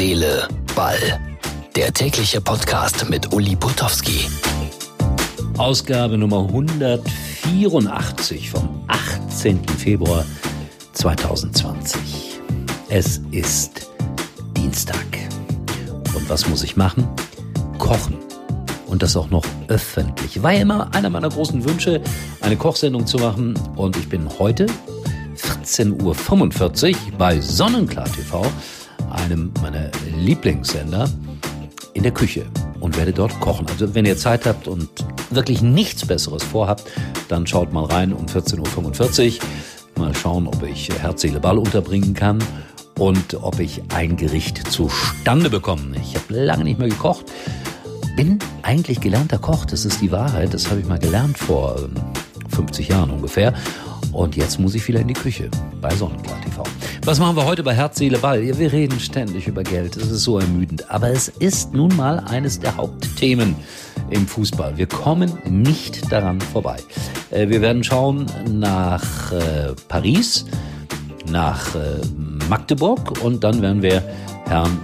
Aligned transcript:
Seele, 0.00 0.48
Ball. 0.74 1.20
Der 1.76 1.92
tägliche 1.92 2.40
Podcast 2.40 3.06
mit 3.10 3.34
Uli 3.34 3.54
Putowski. 3.54 4.30
Ausgabe 5.58 6.16
Nummer 6.16 6.38
184 6.38 8.48
vom 8.48 8.82
18. 8.88 9.62
Februar 9.76 10.24
2020. 10.94 12.40
Es 12.88 13.20
ist 13.30 13.90
Dienstag. 14.56 15.04
Und 16.14 16.30
was 16.30 16.48
muss 16.48 16.62
ich 16.62 16.78
machen? 16.78 17.06
Kochen. 17.76 18.16
Und 18.86 19.02
das 19.02 19.18
auch 19.18 19.28
noch 19.28 19.44
öffentlich. 19.68 20.42
War 20.42 20.54
ja 20.54 20.62
immer 20.62 20.94
einer 20.94 21.10
meiner 21.10 21.28
großen 21.28 21.62
Wünsche, 21.62 22.00
eine 22.40 22.56
Kochsendung 22.56 23.06
zu 23.06 23.18
machen. 23.18 23.52
Und 23.76 23.98
ich 23.98 24.08
bin 24.08 24.26
heute 24.38 24.64
14.45 25.36 26.90
Uhr 26.90 26.96
bei 27.18 27.38
Sonnenklar 27.38 28.10
TV, 28.10 28.50
einem 29.30 29.52
meiner 29.62 29.90
Lieblingssender, 30.18 31.08
in 31.94 32.02
der 32.02 32.12
Küche 32.12 32.46
und 32.80 32.96
werde 32.96 33.12
dort 33.12 33.38
kochen. 33.40 33.66
Also 33.68 33.94
wenn 33.94 34.04
ihr 34.04 34.16
Zeit 34.16 34.46
habt 34.46 34.68
und 34.68 34.88
wirklich 35.30 35.60
nichts 35.60 36.06
Besseres 36.06 36.42
vorhabt, 36.42 36.84
dann 37.28 37.46
schaut 37.46 37.72
mal 37.72 37.84
rein 37.84 38.12
um 38.12 38.26
14.45 38.26 39.36
Uhr. 39.36 39.40
Mal 39.98 40.14
schauen, 40.14 40.46
ob 40.46 40.62
ich 40.62 40.88
Herz, 41.00 41.22
Seele, 41.22 41.40
Ball 41.40 41.58
unterbringen 41.58 42.14
kann 42.14 42.38
und 42.98 43.34
ob 43.42 43.58
ich 43.58 43.82
ein 43.94 44.16
Gericht 44.16 44.70
zustande 44.70 45.50
bekomme. 45.50 45.96
Ich 46.00 46.14
habe 46.14 46.34
lange 46.34 46.64
nicht 46.64 46.78
mehr 46.78 46.88
gekocht. 46.88 47.26
Bin 48.16 48.38
eigentlich 48.62 49.00
gelernter 49.00 49.38
Koch, 49.38 49.64
das 49.64 49.84
ist 49.84 50.00
die 50.00 50.12
Wahrheit. 50.12 50.54
Das 50.54 50.70
habe 50.70 50.80
ich 50.80 50.86
mal 50.86 50.98
gelernt 50.98 51.36
vor 51.38 51.76
50 52.50 52.88
ähm, 52.88 52.96
Jahren 52.96 53.10
ungefähr. 53.10 53.52
Und 54.12 54.36
jetzt 54.36 54.58
muss 54.58 54.74
ich 54.74 54.86
wieder 54.88 55.00
in 55.00 55.08
die 55.08 55.14
Küche 55.14 55.50
bei 55.80 55.94
Sonnenklar 55.94 56.40
TV. 56.40 56.62
Was 57.06 57.18
machen 57.18 57.34
wir 57.34 57.46
heute 57.46 57.62
bei 57.62 57.74
Herz, 57.74 57.98
Seele, 57.98 58.18
Ball? 58.18 58.42
Wir 58.42 58.72
reden 58.72 59.00
ständig 59.00 59.48
über 59.48 59.62
Geld. 59.62 59.96
Das 59.96 60.10
ist 60.10 60.22
so 60.22 60.38
ermüdend. 60.38 60.90
Aber 60.90 61.08
es 61.08 61.28
ist 61.28 61.72
nun 61.72 61.96
mal 61.96 62.20
eines 62.20 62.60
der 62.60 62.76
Hauptthemen 62.76 63.56
im 64.10 64.26
Fußball. 64.26 64.76
Wir 64.76 64.86
kommen 64.86 65.38
nicht 65.48 66.12
daran 66.12 66.40
vorbei. 66.40 66.76
Äh, 67.30 67.48
wir 67.48 67.62
werden 67.62 67.82
schauen 67.82 68.26
nach 68.50 69.32
äh, 69.32 69.72
Paris, 69.88 70.44
nach 71.30 71.74
äh, 71.74 72.00
Magdeburg 72.50 73.24
und 73.24 73.42
dann 73.44 73.62
werden 73.62 73.80
wir 73.80 74.02
Herrn 74.46 74.78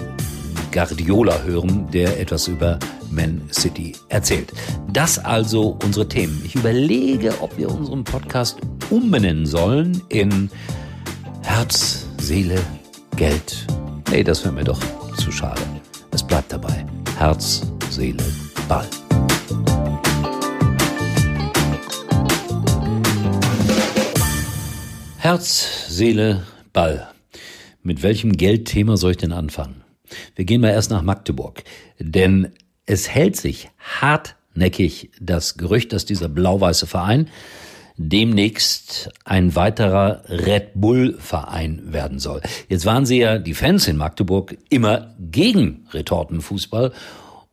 Guardiola 0.73 1.43
hören, 1.43 1.87
der 1.93 2.19
etwas 2.19 2.49
über 2.49 2.79
Man 3.11 3.43
City 3.53 3.95
erzählt. 4.09 4.53
Das 4.91 5.19
also 5.19 5.77
unsere 5.85 6.09
Themen. 6.09 6.41
Ich 6.47 6.55
überlege, 6.55 7.35
ob 7.41 7.59
wir 7.59 7.71
unseren 7.71 8.05
Podcast 8.05 8.59
umbenennen 8.91 9.45
sollen 9.45 10.03
in 10.09 10.51
Herz, 11.43 12.06
Seele, 12.27 12.61
Geld. 13.15 13.69
Nee, 14.11 14.25
das 14.25 14.43
wäre 14.43 14.53
mir 14.53 14.65
doch 14.65 14.81
zu 15.15 15.31
schade. 15.31 15.63
Es 16.11 16.27
bleibt 16.27 16.53
dabei. 16.53 16.85
Herz, 17.17 17.63
Seele, 17.89 18.25
Ball. 18.69 18.89
Herz, 25.19 25.87
Seele, 25.89 26.43
Ball. 26.73 27.09
Mit 27.85 28.03
welchem 28.03 28.33
Geldthema 28.33 28.97
soll 28.97 29.13
ich 29.13 29.19
denn 29.19 29.31
anfangen? 29.31 29.85
Wir 30.35 30.45
gehen 30.45 30.63
mal 30.63 30.71
erst 30.71 30.91
nach 30.91 31.03
Magdeburg, 31.03 31.63
denn 32.01 32.53
es 32.87 33.09
hält 33.09 33.37
sich 33.37 33.71
hartnäckig 33.79 35.13
das 35.21 35.57
Gerücht, 35.59 35.93
dass 35.93 36.07
dieser 36.07 36.29
blau-weiße 36.29 36.89
Verein 36.89 37.29
demnächst 37.97 39.11
ein 39.25 39.55
weiterer 39.55 40.23
Red 40.29 40.73
Bull-Verein 40.75 41.93
werden 41.93 42.19
soll. 42.19 42.43
Jetzt 42.69 42.87
waren 42.87 43.07
sie 43.07 43.19
ja, 43.19 43.39
die 43.39 43.55
Fans 43.55 43.89
in 43.89 43.97
Magdeburg, 43.97 44.57
immer 44.69 45.15
gegen 45.19 45.87
Retortenfußball 45.93 46.93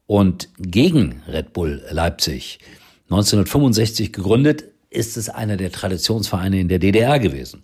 und 0.05 0.49
gegen 0.59 1.21
Red 1.27 1.53
Bull 1.53 1.81
Leipzig. 1.89 2.59
1965 3.05 4.11
gegründet, 4.11 4.65
ist 4.89 5.17
es 5.17 5.29
einer 5.29 5.57
der 5.57 5.71
Traditionsvereine 5.71 6.59
in 6.59 6.67
der 6.67 6.79
DDR 6.79 7.19
gewesen. 7.19 7.63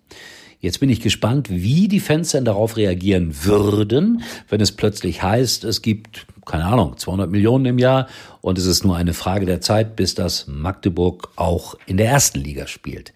Jetzt 0.59 0.79
bin 0.79 0.89
ich 0.89 1.00
gespannt, 1.00 1.50
wie 1.50 1.88
die 1.88 2.01
Fans 2.01 2.31
denn 2.31 2.44
darauf 2.44 2.75
reagieren 2.75 3.45
würden, 3.45 4.23
wenn 4.50 4.59
es 4.59 4.73
plötzlich 4.73 5.23
heißt, 5.23 5.63
es 5.63 5.81
gibt, 5.81 6.25
keine 6.50 6.66
Ahnung, 6.66 6.98
200 6.98 7.30
Millionen 7.30 7.66
im 7.66 7.80
Jahr 7.80 8.08
und 8.42 8.58
es 8.58 8.66
ist 8.66 8.84
nur 8.84 8.98
eine 8.98 9.14
Frage 9.14 9.46
der 9.46 9.62
Zeit, 9.62 9.96
bis 9.96 10.16
das 10.16 10.48
Magdeburg 10.48 11.30
auch 11.36 11.76
in 11.86 11.98
der 11.98 12.08
ersten 12.08 12.40
Liga 12.40 12.68
spielt. 12.68 13.14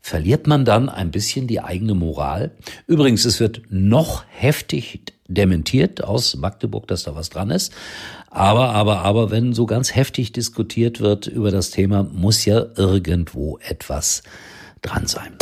Verliert 0.00 0.46
man 0.46 0.64
dann 0.64 0.88
ein 0.88 1.10
bisschen 1.10 1.46
die 1.46 1.60
eigene 1.60 1.94
Moral? 1.94 2.52
Übrigens, 2.86 3.24
es 3.24 3.40
wird 3.40 3.62
noch 3.70 4.24
heftig 4.28 5.02
dementiert 5.28 6.04
aus 6.04 6.36
Magdeburg, 6.36 6.86
dass 6.86 7.04
da 7.04 7.14
was 7.14 7.30
dran 7.30 7.50
ist. 7.50 7.72
Aber, 8.30 8.70
aber, 8.70 8.98
aber, 8.98 9.30
wenn 9.30 9.54
so 9.54 9.64
ganz 9.64 9.94
heftig 9.94 10.32
diskutiert 10.32 11.00
wird 11.00 11.26
über 11.26 11.50
das 11.50 11.70
Thema, 11.70 12.02
muss 12.02 12.44
ja 12.44 12.66
irgendwo 12.76 13.58
etwas 13.62 14.22
dran 14.82 15.06
sein. 15.06 15.36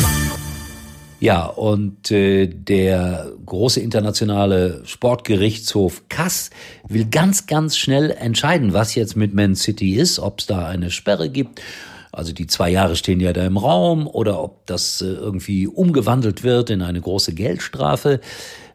Ja, 1.23 1.47
und 1.47 2.11
äh, 2.11 2.49
der 2.49 3.31
große 3.47 3.79
internationale 3.79 4.81
Sportgerichtshof 4.85 6.03
Kass 6.09 6.51
will 6.89 7.05
ganz, 7.05 7.47
ganz 7.47 7.77
schnell 7.77 8.11
entscheiden, 8.11 8.73
was 8.73 8.97
jetzt 8.97 9.15
mit 9.15 9.33
Man 9.33 9.55
City 9.55 9.95
ist, 9.95 10.19
ob 10.19 10.41
es 10.41 10.49
da 10.49 10.67
eine 10.67 10.91
Sperre 10.91 11.31
gibt. 11.31 11.63
Also 12.11 12.33
die 12.33 12.49
zwei 12.49 12.71
Jahre 12.71 12.97
stehen 12.97 13.21
ja 13.21 13.33
da 13.33 13.47
im 13.47 13.57
Raum 13.57 14.09
oder 14.09 14.43
ob 14.43 14.67
das 14.67 15.01
äh, 15.01 15.05
irgendwie 15.05 15.69
umgewandelt 15.69 16.43
wird 16.43 16.71
in 16.71 16.83
eine 16.83 17.01
große 17.01 17.35
Geldstrafe. 17.35 18.19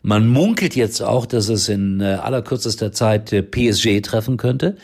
Man 0.02 0.30
munkelt 0.30 0.74
jetzt 0.74 1.02
auch, 1.02 1.26
dass 1.26 1.50
es 1.50 1.68
in 1.68 2.00
äh, 2.00 2.14
allerkürzester 2.14 2.94
Zeit 2.94 3.34
äh, 3.34 3.44
PSG 3.44 4.00
treffen 4.02 4.38
könnte. 4.38 4.78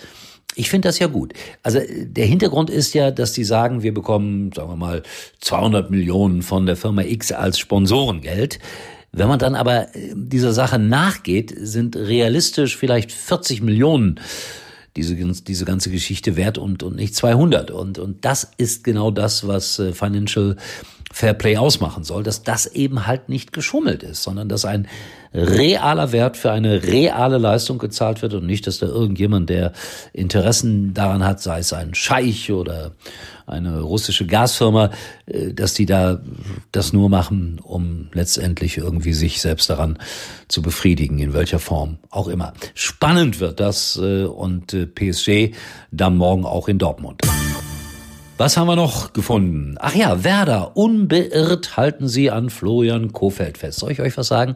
Ich 0.56 0.70
finde 0.70 0.88
das 0.88 1.00
ja 1.00 1.08
gut. 1.08 1.34
Also 1.64 1.80
der 1.88 2.26
Hintergrund 2.26 2.70
ist 2.70 2.94
ja, 2.94 3.12
dass 3.12 3.34
die 3.34 3.44
sagen, 3.44 3.84
wir 3.84 3.94
bekommen, 3.94 4.52
sagen 4.54 4.70
wir 4.70 4.76
mal, 4.76 5.04
200 5.42 5.90
Millionen 5.90 6.42
von 6.42 6.66
der 6.66 6.76
Firma 6.76 7.04
X 7.04 7.32
als 7.32 7.60
Sponsorengeld. 7.60 8.60
Wenn 9.12 9.28
man 9.28 9.40
dann 9.40 9.56
aber 9.56 9.96
äh, 9.96 10.14
dieser 10.16 10.54
Sache 10.54 10.80
nachgeht, 10.80 11.54
sind 11.58 11.96
realistisch 11.96 12.78
vielleicht 12.78 13.12
40 13.12 13.62
Millionen 13.62 14.20
diese, 14.96 15.16
diese 15.16 15.66
ganze 15.66 15.90
Geschichte 15.90 16.36
wert 16.36 16.58
und, 16.58 16.84
und 16.84 16.96
nicht 16.96 17.16
200. 17.16 17.72
Und, 17.72 18.00
und 18.00 18.26
das 18.26 18.52
ist 18.58 18.84
genau 18.84 19.12
das, 19.12 19.48
was 19.48 19.80
äh, 19.80 19.94
Financial 19.94 20.56
Fair 21.14 21.36
Play 21.36 21.58
ausmachen 21.58 22.04
soll, 22.04 22.24
dass 22.24 22.42
das 22.42 22.66
eben 22.66 23.06
halt 23.06 23.30
nicht 23.30 23.54
geschummelt 23.54 24.02
ist, 24.02 24.24
sondern 24.24 24.50
dass 24.50 24.66
ein 24.66 24.88
realer 25.32 26.12
Wert 26.12 26.38
für 26.38 26.52
eine 26.52 26.82
reale 26.84 27.38
Leistung 27.38 27.78
gezahlt 27.78 28.24
wird 28.24 28.34
und 28.34 28.48
nicht, 28.48 28.66
dass 28.66 28.80
da 28.80 28.88
irgendjemand, 28.88 29.50
der 29.50 29.74
Interessen 30.12 30.96
daran 30.96 31.24
hat, 31.24 31.40
sei 31.40 31.60
es 31.60 31.72
ein 31.72 31.94
Scheich 31.94 32.52
oder 32.52 32.94
eine 33.46 33.82
russische 33.82 34.26
Gasfirma, 34.26 34.90
äh, 35.28 35.54
dass 35.54 35.76
die 35.76 35.86
da 35.86 36.20
das 36.72 36.94
nur 36.94 37.10
machen, 37.10 37.60
um 37.62 38.10
letztendlich 38.14 38.78
irgendwie 38.78 39.14
sich 39.14 39.40
selbst 39.40 39.70
daran 39.70 40.00
zu 40.48 40.64
befriedigen, 40.64 41.20
in 41.20 41.34
welcher 41.34 41.60
Form 41.60 42.00
auch 42.10 42.28
immer. 42.28 42.54
Spannend 42.74 43.40
wird 43.40 43.60
das 43.60 44.00
äh, 44.02 44.24
und 44.24 44.74
äh, 44.74 44.88
PSG 44.88 45.56
dann 45.92 46.18
morgen 46.18 46.46
auch 46.46 46.68
in 46.68 46.80
Dortmund. 46.80 47.22
Was 48.36 48.58
haben 48.58 48.66
wir 48.66 48.76
noch 48.76 49.14
gefunden? 49.14 49.76
Ach 49.80 49.94
ja, 49.94 50.24
Werder, 50.24 50.76
unbeirrt 50.76 51.78
halten 51.78 52.08
sie 52.08 52.32
an 52.32 52.50
Florian 52.50 53.14
Kofeld 53.14 53.60
fest. 53.60 53.80
Soll 53.80 53.92
ich 53.92 54.02
euch 54.02 54.18
was 54.18 54.28
sagen? 54.28 54.56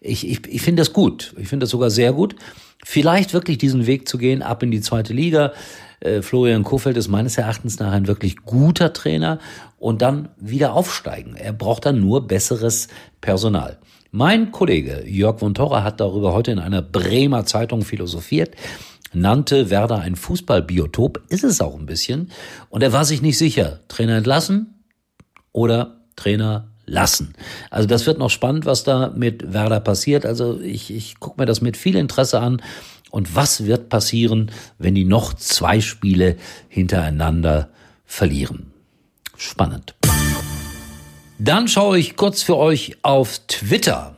Ich, 0.00 0.28
ich, 0.28 0.46
ich 0.46 0.62
finde 0.62 0.82
das 0.82 0.92
gut. 0.92 1.34
Ich 1.36 1.48
finde 1.48 1.64
das 1.64 1.70
sogar 1.70 1.90
sehr 1.90 2.12
gut. 2.12 2.36
Vielleicht 2.84 3.34
wirklich 3.34 3.58
diesen 3.58 3.86
Weg 3.88 4.08
zu 4.08 4.16
gehen, 4.16 4.42
ab 4.42 4.62
in 4.62 4.70
die 4.70 4.80
zweite 4.80 5.12
Liga. 5.12 5.52
Äh, 5.98 6.22
Florian 6.22 6.62
Kofeld 6.62 6.96
ist 6.96 7.08
meines 7.08 7.36
Erachtens 7.36 7.80
nach 7.80 7.90
ein 7.90 8.06
wirklich 8.06 8.36
guter 8.44 8.92
Trainer 8.92 9.40
und 9.80 10.02
dann 10.02 10.28
wieder 10.38 10.74
aufsteigen. 10.74 11.34
Er 11.34 11.52
braucht 11.52 11.84
dann 11.84 12.00
nur 12.00 12.28
besseres 12.28 12.86
Personal. 13.20 13.78
Mein 14.12 14.52
Kollege 14.52 15.02
Jörg 15.04 15.40
von 15.40 15.52
Torra 15.52 15.82
hat 15.82 15.98
darüber 16.00 16.32
heute 16.32 16.52
in 16.52 16.60
einer 16.60 16.80
Bremer 16.80 17.44
Zeitung 17.44 17.82
philosophiert 17.82 18.54
nannte 19.20 19.70
Werder 19.70 19.98
ein 19.98 20.16
Fußballbiotop, 20.16 21.22
ist 21.28 21.44
es 21.44 21.60
auch 21.60 21.78
ein 21.78 21.86
bisschen. 21.86 22.30
Und 22.68 22.82
er 22.82 22.92
war 22.92 23.04
sich 23.04 23.22
nicht 23.22 23.38
sicher, 23.38 23.80
Trainer 23.88 24.16
entlassen 24.16 24.84
oder 25.52 26.00
Trainer 26.16 26.68
lassen. 26.86 27.34
Also 27.70 27.88
das 27.88 28.06
wird 28.06 28.18
noch 28.18 28.30
spannend, 28.30 28.66
was 28.66 28.84
da 28.84 29.12
mit 29.14 29.52
Werder 29.52 29.80
passiert. 29.80 30.24
Also 30.24 30.60
ich, 30.60 30.92
ich 30.94 31.18
gucke 31.18 31.40
mir 31.40 31.46
das 31.46 31.60
mit 31.60 31.76
viel 31.76 31.96
Interesse 31.96 32.40
an. 32.40 32.62
Und 33.10 33.34
was 33.34 33.64
wird 33.64 33.88
passieren, 33.88 34.50
wenn 34.78 34.94
die 34.94 35.04
noch 35.04 35.34
zwei 35.34 35.80
Spiele 35.80 36.36
hintereinander 36.68 37.70
verlieren? 38.04 38.72
Spannend. 39.36 39.94
Dann 41.38 41.68
schaue 41.68 41.98
ich 41.98 42.16
kurz 42.16 42.42
für 42.42 42.56
euch 42.56 42.96
auf 43.02 43.40
Twitter. 43.46 44.15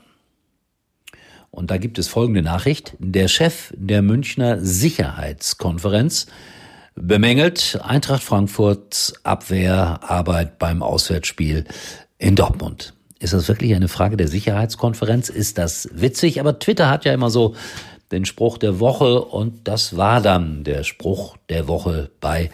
Und 1.59 1.73
da 1.73 1.77
gibt 1.77 1.99
es 1.99 2.07
folgende 2.07 2.41
Nachricht. 2.41 2.95
Der 3.01 3.27
Chef 3.27 3.75
der 3.77 4.01
Münchner 4.01 4.61
Sicherheitskonferenz 4.61 6.29
bemängelt 6.95 7.81
Eintracht 7.83 8.23
Frankfurts 8.23 9.15
Abwehrarbeit 9.25 10.61
beim 10.61 10.85
Auswärtsspiel 10.85 11.65
in 12.17 12.37
Dortmund. 12.37 12.95
Ist 13.19 13.33
das 13.33 13.49
wirklich 13.49 13.75
eine 13.75 13.89
Frage 13.89 14.17
der 14.17 14.29
Sicherheitskonferenz? 14.29 15.31
Ist 15.31 15.59
das 15.59 15.89
witzig? 15.93 16.39
Aber 16.39 16.61
Twitter 16.61 16.89
hat 16.89 17.05
ja 17.05 17.13
immer 17.13 17.29
so 17.29 17.57
den 18.13 18.25
Spruch 18.25 18.59
der 18.59 18.79
Woche 18.79 19.21
und 19.21 19.67
das 19.67 19.97
war 19.97 20.21
dann 20.21 20.63
der 20.63 20.85
Spruch 20.85 21.39
der 21.49 21.67
Woche 21.67 22.09
bei 22.21 22.51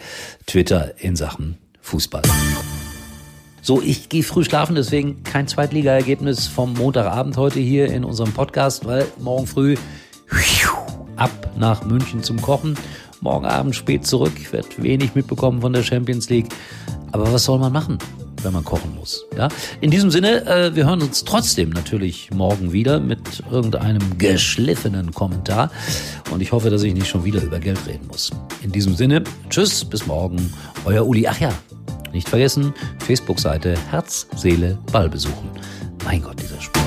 Twitter 0.47 0.95
in 0.97 1.15
Sachen 1.15 1.59
Fußball. 1.81 2.23
So, 3.65 3.81
ich 3.81 4.09
gehe 4.09 4.21
früh 4.21 4.43
schlafen, 4.43 4.75
deswegen 4.75 5.23
kein 5.23 5.47
Zweitligaergebnis 5.47 6.45
vom 6.45 6.73
Montagabend 6.73 7.35
heute 7.35 7.59
hier 7.59 7.87
in 7.87 8.03
unserem 8.03 8.31
Podcast, 8.31 8.85
weil 8.85 9.07
morgen 9.19 9.47
früh 9.47 9.75
ab 11.15 11.31
nach 11.57 11.83
München 11.83 12.21
zum 12.21 12.39
Kochen. 12.39 12.77
Morgen 13.21 13.47
Abend 13.47 13.75
spät 13.75 14.05
zurück, 14.05 14.33
ich 14.39 14.53
werde 14.53 14.67
wenig 14.77 15.15
mitbekommen 15.15 15.61
von 15.61 15.73
der 15.73 15.81
Champions 15.81 16.29
League. 16.29 16.49
Aber 17.11 17.33
was 17.33 17.45
soll 17.45 17.57
man 17.57 17.73
machen? 17.73 17.97
wenn 18.43 18.53
man 18.53 18.63
kochen 18.63 18.93
muss. 18.93 19.25
Ja? 19.35 19.47
In 19.81 19.89
diesem 19.89 20.11
Sinne, 20.11 20.45
äh, 20.45 20.75
wir 20.75 20.85
hören 20.85 21.01
uns 21.01 21.23
trotzdem 21.23 21.71
natürlich 21.71 22.29
morgen 22.31 22.71
wieder 22.71 22.99
mit 22.99 23.41
irgendeinem 23.49 24.19
geschliffenen 24.19 25.11
Kommentar. 25.11 25.71
Und 26.29 26.41
ich 26.41 26.51
hoffe, 26.51 26.69
dass 26.69 26.83
ich 26.83 26.93
nicht 26.93 27.07
schon 27.07 27.25
wieder 27.25 27.41
über 27.41 27.57
Geld 27.57 27.79
reden 27.87 28.05
muss. 28.07 28.29
In 28.61 28.71
diesem 28.71 28.93
Sinne, 28.93 29.23
tschüss, 29.49 29.83
bis 29.83 30.05
morgen. 30.05 30.53
Euer 30.85 31.07
Uli. 31.07 31.25
Ach 31.25 31.39
ja, 31.39 31.51
nicht 32.15 32.29
vergessen, 32.29 32.73
Facebook-Seite 32.99 33.75
Herz, 33.91 34.27
Seele, 34.35 34.77
Ball 34.91 35.09
besuchen. 35.09 35.51
Mein 36.03 36.21
Gott, 36.21 36.41
dieser 36.41 36.59
Spruch. 36.61 36.84